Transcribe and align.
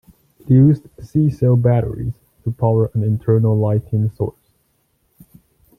It 0.39 0.49
used 0.49 0.87
C-cell 0.99 1.57
batteries 1.57 2.13
to 2.43 2.51
power 2.51 2.89
an 2.95 3.03
internal 3.03 3.55
lighting 3.55 4.09
source. 4.09 4.55